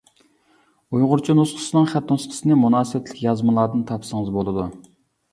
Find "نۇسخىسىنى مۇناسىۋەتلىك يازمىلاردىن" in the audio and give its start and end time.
2.13-3.83